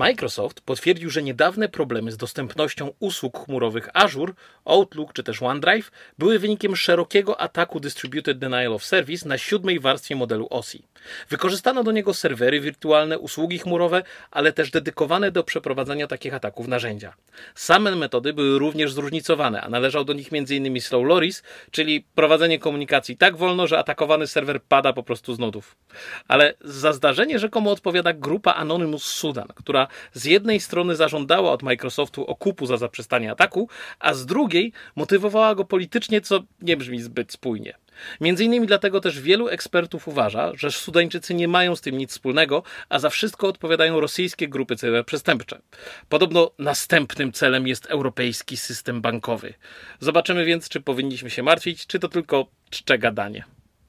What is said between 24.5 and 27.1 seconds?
pada po prostu z nodów. Ale za